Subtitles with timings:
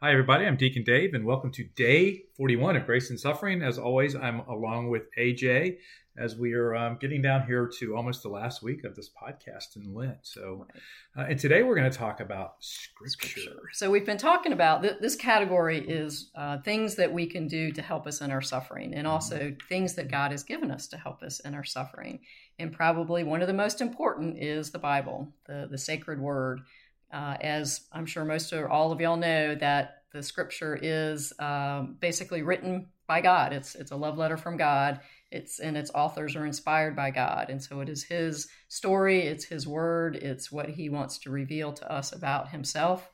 [0.00, 0.46] Hi, everybody.
[0.46, 3.62] I'm Deacon Dave, and welcome to day 41 of Grace in Suffering.
[3.62, 5.78] As always, I'm along with AJ
[6.16, 9.74] as we are um, getting down here to almost the last week of this podcast
[9.74, 10.18] in Lent.
[10.22, 10.68] So,
[11.16, 13.40] uh, and today we're going to talk about scripture.
[13.40, 13.60] scripture.
[13.72, 17.72] So, we've been talking about th- this category is uh, things that we can do
[17.72, 19.66] to help us in our suffering, and also mm-hmm.
[19.68, 22.20] things that God has given us to help us in our suffering.
[22.60, 26.60] And probably one of the most important is the Bible, the, the sacred word.
[27.12, 31.96] Uh, as I'm sure most of all of y'all know, that the scripture is um,
[32.00, 33.52] basically written by God.
[33.52, 35.00] It's it's a love letter from God.
[35.30, 39.22] It's and its authors are inspired by God, and so it is His story.
[39.22, 40.16] It's His word.
[40.16, 43.10] It's what He wants to reveal to us about Himself.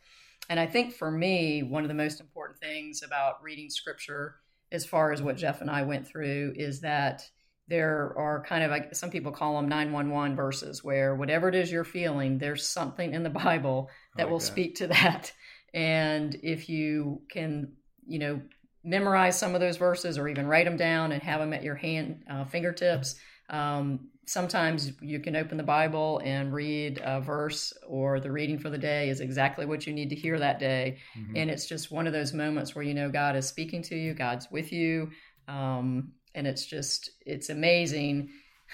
[0.48, 4.36] And I think for me, one of the most important things about reading scripture,
[4.70, 7.28] as far as what Jeff and I went through, is that
[7.68, 11.72] there are kind of like some people call them 911 verses where whatever it is
[11.72, 14.44] you're feeling there's something in the bible that like will that.
[14.44, 15.32] speak to that
[15.72, 17.72] and if you can
[18.06, 18.40] you know
[18.84, 21.74] memorize some of those verses or even write them down and have them at your
[21.74, 23.16] hand uh, fingertips
[23.50, 28.68] um, sometimes you can open the bible and read a verse or the reading for
[28.68, 31.36] the day is exactly what you need to hear that day mm-hmm.
[31.36, 34.12] and it's just one of those moments where you know god is speaking to you
[34.12, 35.10] god's with you
[35.48, 38.30] um, and it's just it's amazing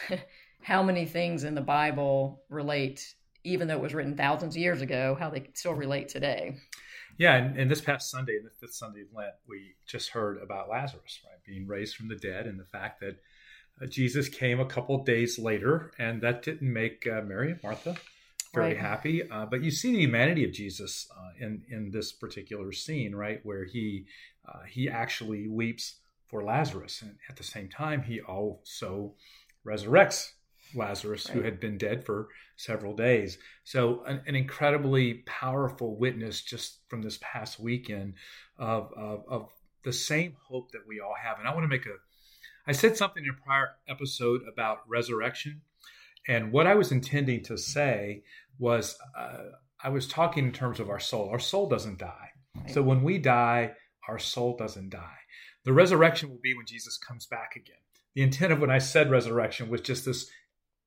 [0.63, 4.83] how many things in the bible relate even though it was written thousands of years
[4.83, 6.57] ago how they still relate today
[7.19, 10.69] yeah and, and this past sunday the fifth sunday of lent we just heard about
[10.69, 13.17] lazarus right being raised from the dead and the fact that
[13.83, 17.97] uh, jesus came a couple days later and that didn't make uh, mary and martha
[18.53, 18.79] very right.
[18.79, 23.15] happy uh, but you see the humanity of jesus uh, in in this particular scene
[23.15, 24.07] right where he
[24.49, 26.01] uh, he actually weeps
[26.31, 27.03] for Lazarus.
[27.03, 29.15] And at the same time, he also
[29.67, 30.31] resurrects
[30.75, 31.37] Lazarus, right.
[31.37, 33.39] who had been dead for several days.
[33.65, 38.15] So, an, an, incredibly powerful witness just from this past weekend
[38.59, 39.49] of, of, of,
[39.83, 41.39] the same hope that we all have.
[41.39, 41.95] And I want to make a,
[42.67, 45.63] I said something in a prior episode about resurrection.
[46.29, 48.25] And what I was intending to say
[48.59, 49.45] was, uh,
[49.83, 51.31] I was talking in terms of our soul.
[51.31, 52.29] Our soul doesn't die.
[52.55, 52.71] Right.
[52.71, 53.73] So, when we die,
[54.07, 55.19] our soul doesn't die.
[55.65, 57.77] The resurrection will be when Jesus comes back again.
[58.15, 60.31] The intent of when I said resurrection was just this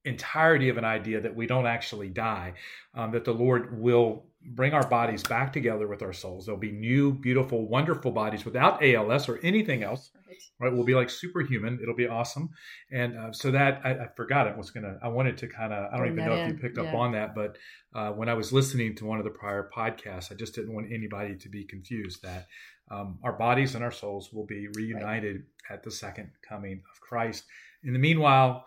[0.05, 2.53] entirety of an idea that we don't actually die,
[2.93, 6.45] um, that the Lord will bring our bodies back together with our souls.
[6.45, 10.11] There'll be new, beautiful, wonderful bodies without ALS or anything else.
[10.27, 10.37] Right.
[10.59, 10.73] right?
[10.73, 11.79] We'll be like superhuman.
[11.81, 12.49] It'll be awesome.
[12.91, 14.97] And uh, so that I, I, forgot it was gonna.
[15.01, 15.93] I wanted to kind of.
[15.93, 16.39] I don't even know in.
[16.39, 16.85] if you picked yeah.
[16.85, 17.57] up on that, but
[17.95, 20.91] uh, when I was listening to one of the prior podcasts, I just didn't want
[20.91, 22.47] anybody to be confused that
[22.91, 25.75] um, our bodies and our souls will be reunited right.
[25.75, 27.45] at the second coming of Christ.
[27.83, 28.65] In the meanwhile,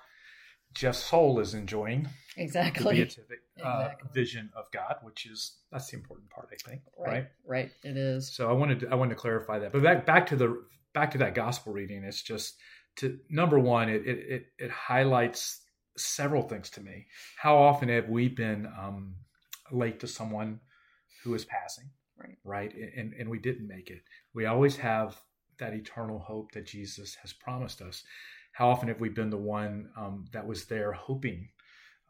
[0.76, 4.10] Jeff's soul is enjoying exactly the beatific uh, exactly.
[4.12, 6.82] vision of God, which is that's the important part, I think.
[6.98, 7.70] Right, right, right.
[7.82, 8.32] It is.
[8.34, 11.10] So I wanted to, I wanted to clarify that, but back back to the back
[11.12, 12.04] to that gospel reading.
[12.04, 12.56] It's just
[12.96, 15.62] to number one, it it it, it highlights
[15.96, 17.06] several things to me.
[17.38, 19.14] How often have we been um,
[19.72, 20.60] late to someone
[21.24, 21.90] who is passing?
[22.18, 24.02] right right and and we didn't make it
[24.34, 25.20] we always have
[25.58, 28.02] that eternal hope that jesus has promised us
[28.56, 31.46] how often have we been the one um, that was there hoping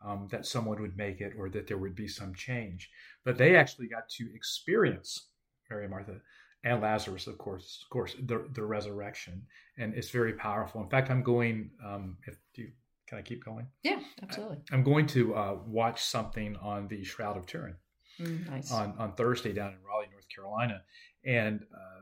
[0.04, 2.88] um, that someone would make it or that there would be some change?
[3.24, 5.30] But they actually got to experience
[5.68, 6.20] mary and martha
[6.62, 9.42] and lazarus of course of course the, the resurrection.
[9.76, 10.80] And it's very powerful.
[10.80, 12.70] In fact i'm going um, if you
[13.08, 13.66] can i keep going?
[13.82, 14.58] Yeah absolutely.
[14.70, 17.74] I, i'm going to uh, watch something on the shroud of turin
[18.20, 18.70] mm, nice.
[18.70, 20.82] on on Thursday down in Raleigh, North Carolina.
[21.24, 22.00] And uh,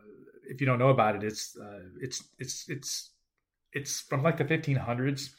[0.51, 3.14] if you don't know about it, it's uh, it's it's it's
[3.75, 5.31] it's from like the 1500s,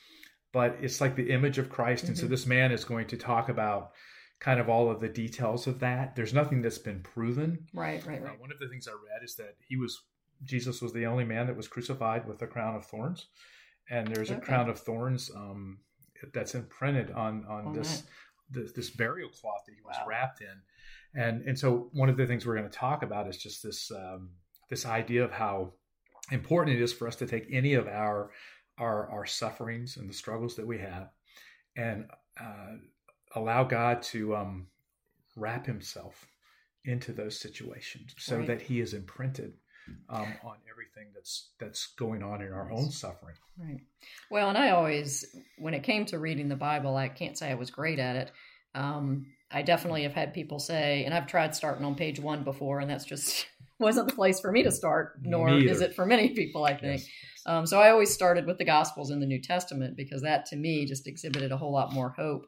[0.52, 2.04] but it's like the image of Christ.
[2.04, 2.12] Mm-hmm.
[2.12, 2.32] And so mm-hmm.
[2.32, 3.92] this man is going to talk about
[4.40, 6.16] kind of all of the details of that.
[6.16, 7.68] There's nothing that's been proven.
[7.74, 8.34] Right, right, uh, right.
[8.34, 10.02] Uh, one of the things I read is that he was
[10.44, 13.28] Jesus was the only man that was crucified with a crown of thorns,
[13.90, 14.40] and there's okay.
[14.40, 15.80] a crown of thorns um,
[16.34, 18.04] that's imprinted on on this
[18.52, 20.08] this, this burial cloth that he was wow.
[20.08, 23.38] wrapped in, and and so one of the things we're going to talk about is
[23.38, 24.32] just this um,
[24.70, 25.74] this idea of how
[26.32, 28.32] important it is for us to take any of our
[28.78, 31.10] our our sufferings and the struggles that we have,
[31.76, 32.06] and
[32.40, 32.76] uh,
[33.36, 34.68] allow God to um,
[35.36, 36.28] wrap Himself
[36.84, 38.48] into those situations so right.
[38.48, 39.54] that He is imprinted
[40.10, 43.36] um, on everything that's that's going on in our own suffering.
[43.58, 43.80] Right.
[44.30, 45.26] Well, and I always,
[45.58, 48.32] when it came to reading the Bible, I can't say I was great at it.
[48.74, 52.80] Um, I definitely have had people say, and I've tried starting on page one before,
[52.80, 53.48] and that's just
[53.80, 57.02] wasn't the place for me to start, nor is it for many people, I think.
[57.02, 57.10] Yes.
[57.46, 60.56] Um, so I always started with the Gospels in the New Testament because that to
[60.56, 62.46] me just exhibited a whole lot more hope.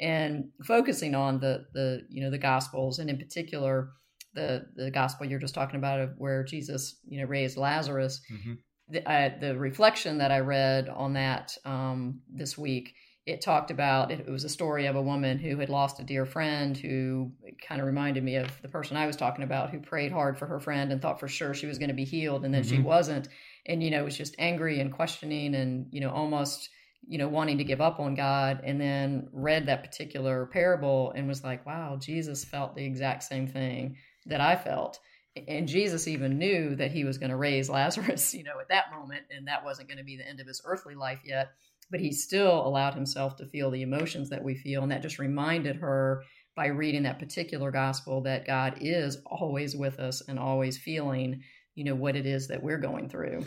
[0.00, 3.90] And focusing on the the you know the Gospels, and in particular
[4.34, 8.20] the the gospel you're just talking about of where Jesus you know raised Lazarus.
[8.32, 8.52] Mm-hmm.
[8.88, 12.92] The, uh, the reflection that I read on that um, this week
[13.26, 16.24] it talked about it, was a story of a woman who had lost a dear
[16.24, 17.30] friend who
[17.66, 20.46] kind of reminded me of the person I was talking about who prayed hard for
[20.46, 22.76] her friend and thought for sure she was going to be healed and then mm-hmm.
[22.76, 23.28] she wasn't.
[23.66, 26.70] And you know was just angry and questioning and you know almost
[27.06, 31.28] you know wanting to give up on God and then read that particular parable and
[31.28, 33.96] was like wow Jesus felt the exact same thing
[34.26, 34.98] that I felt.
[35.46, 38.90] And Jesus even knew that he was going to raise Lazarus you know at that
[38.90, 41.50] moment and that wasn't going to be the end of his earthly life yet
[41.90, 44.82] but he still allowed himself to feel the emotions that we feel.
[44.82, 46.22] And that just reminded her
[46.54, 51.42] by reading that particular gospel that God is always with us and always feeling,
[51.74, 53.44] you know, what it is that we're going through.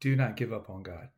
[0.00, 1.08] Do not give up on God.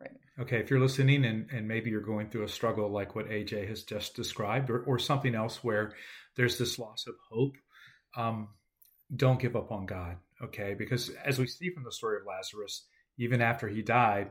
[0.00, 0.10] Right.
[0.40, 3.68] Okay, if you're listening and, and maybe you're going through a struggle like what AJ
[3.68, 5.92] has just described or, or something else where
[6.36, 7.56] there's this loss of hope,
[8.16, 8.48] um,
[9.14, 10.16] don't give up on God.
[10.42, 12.86] Okay, because as we see from the story of Lazarus,
[13.16, 14.30] even after he died,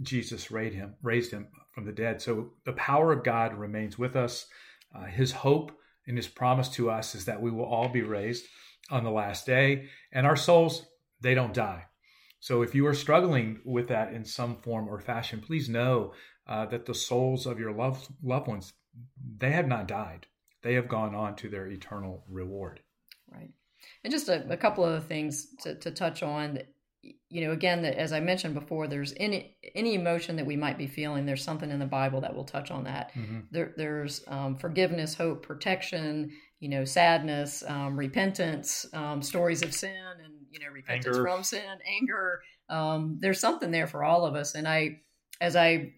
[0.00, 2.22] Jesus raised him, raised him from the dead.
[2.22, 4.46] So the power of God remains with us.
[4.94, 5.72] Uh, his hope
[6.06, 8.46] and his promise to us is that we will all be raised
[8.90, 10.86] on the last day, and our souls
[11.20, 11.84] they don't die.
[12.40, 16.12] So if you are struggling with that in some form or fashion, please know
[16.46, 18.72] uh, that the souls of your loved loved ones
[19.38, 20.26] they have not died;
[20.62, 22.80] they have gone on to their eternal reward.
[23.30, 23.50] Right.
[24.04, 26.58] And just a, a couple of things to, to touch on
[27.02, 30.86] you know, again, as I mentioned before, there's any any emotion that we might be
[30.86, 31.26] feeling.
[31.26, 33.12] There's something in the Bible that will touch on that.
[33.14, 33.40] Mm-hmm.
[33.50, 36.32] There, there's um, forgiveness, hope, protection.
[36.60, 41.22] You know, sadness, um, repentance, um, stories of sin, and you know, repentance anger.
[41.22, 42.40] from sin, anger.
[42.68, 44.54] Um, there's something there for all of us.
[44.54, 45.00] And I,
[45.40, 45.92] as I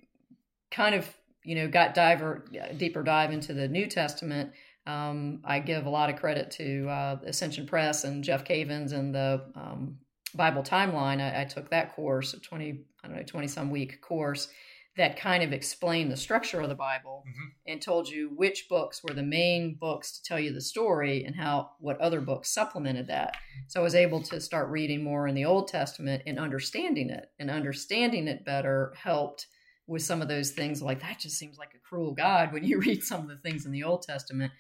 [0.71, 1.06] kind of
[1.45, 2.45] you know got diver
[2.77, 4.53] deeper dive into the New Testament.
[4.87, 9.15] Um, I give a lot of credit to uh, Ascension Press and Jeff Cavins and
[9.15, 9.99] the um,
[10.37, 14.01] Bible timeline, I, I took that course, a 20, I don't know, 20 some week
[14.01, 14.49] course
[14.97, 17.49] that kind of explained the structure of the Bible mm-hmm.
[17.67, 21.35] and told you which books were the main books to tell you the story and
[21.35, 23.37] how what other books supplemented that.
[23.67, 27.27] So I was able to start reading more in the Old Testament and understanding it.
[27.41, 29.49] And understanding it better helped
[29.87, 32.79] with some of those things like that just seems like a cruel God when you
[32.87, 34.53] read some of the things in the Old Testament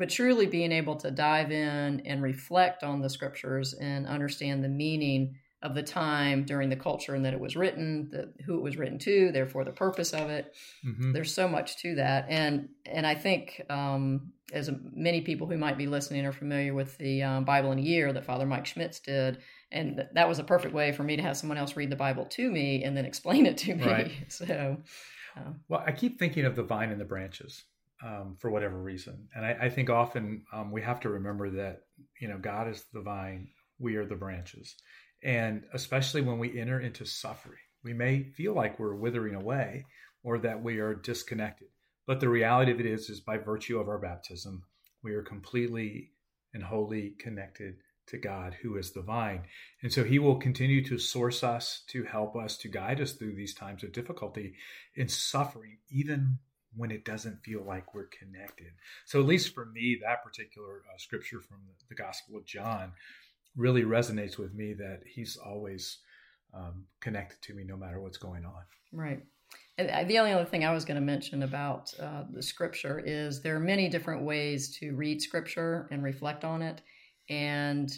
[0.00, 4.68] but truly being able to dive in and reflect on the scriptures and understand the
[4.68, 8.62] meaning of the time during the culture and that it was written, the, who it
[8.62, 10.54] was written to, therefore the purpose of it.
[10.86, 11.12] Mm-hmm.
[11.12, 15.76] There's so much to that, and and I think um, as many people who might
[15.76, 19.00] be listening are familiar with the um, Bible in a Year that Father Mike Schmitz
[19.00, 19.36] did,
[19.70, 21.96] and th- that was a perfect way for me to have someone else read the
[21.96, 23.84] Bible to me and then explain it to me.
[23.84, 24.12] Right.
[24.30, 24.78] So,
[25.36, 27.64] uh, well, I keep thinking of the vine and the branches
[28.04, 29.28] um, for whatever reason.
[29.34, 31.82] And I, I think often um, we have to remember that,
[32.20, 33.48] you know, God is the vine,
[33.78, 34.74] we are the branches.
[35.22, 39.84] And especially when we enter into suffering, we may feel like we're withering away
[40.22, 41.68] or that we are disconnected.
[42.06, 44.64] But the reality of it is, is by virtue of our baptism,
[45.02, 46.10] we are completely
[46.52, 47.76] and wholly connected
[48.08, 49.42] to God, who is the vine.
[49.82, 53.36] And so he will continue to source us, to help us, to guide us through
[53.36, 54.54] these times of difficulty
[54.96, 56.38] and suffering, even
[56.76, 58.72] when it doesn't feel like we're connected.
[59.06, 61.58] So, at least for me, that particular uh, scripture from
[61.88, 62.92] the, Gospel of John
[63.56, 65.98] really resonates with me that he's always
[66.54, 68.62] um, connected to me no matter what's going on.
[68.92, 69.22] Right.
[69.78, 73.02] And uh, the only other thing I was going to mention about uh, the scripture
[73.04, 76.80] is there are many different ways to read scripture and reflect on it.
[77.28, 77.90] And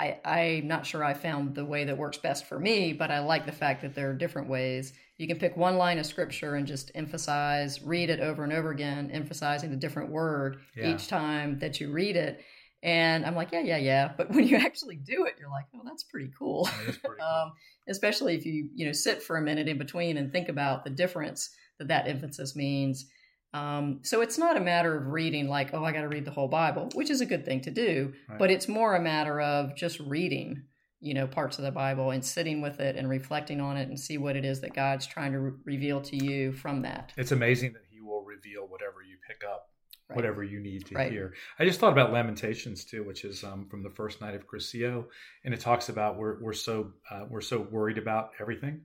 [0.00, 3.18] I, I'm not sure I found the way that works best for me, but I
[3.18, 4.94] like the fact that there are different ways.
[5.18, 8.70] You can pick one line of scripture and just emphasize, read it over and over
[8.70, 10.94] again, emphasizing the different word yeah.
[10.94, 12.42] each time that you read it.
[12.82, 14.12] And I'm like, yeah, yeah, yeah.
[14.16, 16.64] But when you actually do it, you're like, oh, that's pretty cool.
[16.64, 17.26] That pretty cool.
[17.26, 17.52] um,
[17.86, 20.90] especially if you, you know, sit for a minute in between and think about the
[20.90, 23.04] difference that that emphasis means
[23.52, 26.30] um, so it's not a matter of reading like, oh, I got to read the
[26.30, 28.38] whole Bible, which is a good thing to do, right.
[28.38, 30.62] but it's more a matter of just reading,
[31.00, 33.98] you know, parts of the Bible and sitting with it and reflecting on it and
[33.98, 37.12] see what it is that God's trying to re- reveal to you from that.
[37.16, 39.66] It's amazing that He will reveal whatever you pick up.
[40.08, 40.16] Right.
[40.16, 41.12] Whatever you need to right.
[41.12, 41.34] hear.
[41.60, 45.04] I just thought about Lamentations too, which is um, from the first night of Cursillo,
[45.44, 48.80] and it talks about we're we're so uh, we're so worried about everything,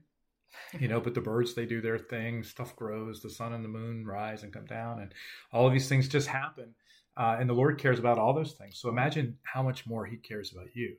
[0.78, 2.42] you know but the birds they do their thing.
[2.42, 3.20] Stuff grows.
[3.20, 5.12] The sun and the moon rise and come down and
[5.52, 6.74] all of these things just happen.
[7.16, 8.78] Uh, and the lord cares about all those things.
[8.78, 10.96] So imagine how much more he cares about you.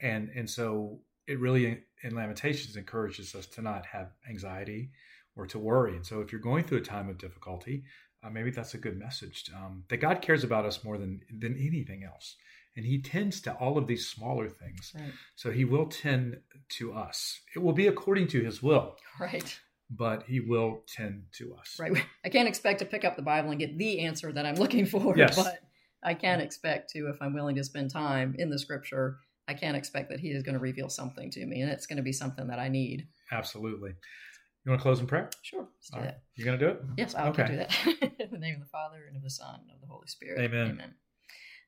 [0.00, 4.90] And and so it really in lamentations encourages us to not have anxiety
[5.36, 5.96] or to worry.
[5.96, 7.84] And so if you're going through a time of difficulty
[8.22, 9.50] uh, maybe that's a good message.
[9.54, 12.36] Um, that god cares about us more than than anything else
[12.76, 14.92] and he tends to all of these smaller things.
[14.94, 15.12] Right.
[15.34, 16.38] So he will tend
[16.78, 17.40] to us.
[17.54, 19.58] It will be according to his will, Right.
[19.90, 21.76] but he will tend to us.
[21.80, 21.96] Right.
[22.24, 24.86] I can't expect to pick up the Bible and get the answer that I'm looking
[24.86, 25.16] for.
[25.16, 25.36] Yes.
[25.36, 25.60] But
[26.02, 29.18] I can expect to, if I'm willing to spend time in the scripture,
[29.48, 31.62] I can't expect that he is going to reveal something to me.
[31.62, 33.06] And it's going to be something that I need.
[33.32, 33.90] Absolutely.
[34.64, 35.30] You want to close in prayer?
[35.42, 35.68] Sure.
[35.76, 36.10] Let's do All right.
[36.10, 36.22] that.
[36.34, 36.82] You going to do it?
[36.98, 37.46] Yes, I Okay.
[37.46, 37.76] do that.
[38.20, 40.40] in the name of the Father and of the Son and of the Holy Spirit.
[40.40, 40.70] Amen.
[40.72, 40.94] Amen.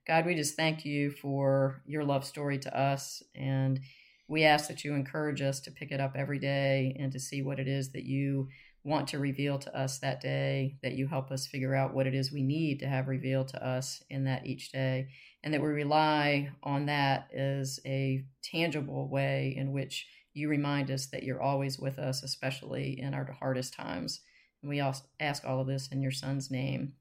[0.09, 3.23] God, we just thank you for your love story to us.
[3.35, 3.79] And
[4.27, 7.43] we ask that you encourage us to pick it up every day and to see
[7.43, 8.49] what it is that you
[8.85, 12.15] want to reveal to us that day, that you help us figure out what it
[12.15, 15.09] is we need to have revealed to us in that each day,
[15.45, 21.07] and that we rely on that as a tangible way in which you remind us
[21.07, 24.21] that you're always with us, especially in our hardest times.
[24.63, 26.95] And we ask all of this in your Son's name.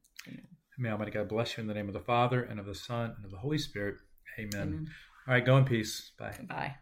[0.77, 3.13] May Almighty God bless you in the name of the Father, and of the Son,
[3.15, 3.96] and of the Holy Spirit.
[4.39, 4.62] Amen.
[4.62, 4.89] Amen.
[5.27, 6.12] All right, go in peace.
[6.17, 6.38] Bye.
[6.48, 6.75] Bye.